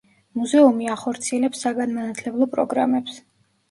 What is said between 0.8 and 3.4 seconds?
ახორციელებს საგანმანათლებლო პროგრამებს.